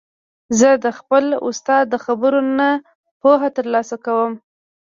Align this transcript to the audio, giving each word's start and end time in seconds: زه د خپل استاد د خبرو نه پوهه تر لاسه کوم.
زه 0.59 0.69
د 0.83 0.85
خپل 0.97 1.25
استاد 1.47 1.83
د 1.89 1.95
خبرو 2.05 2.39
نه 2.59 2.69
پوهه 3.21 3.49
تر 3.57 3.65
لاسه 3.73 3.95
کوم. 4.05 4.31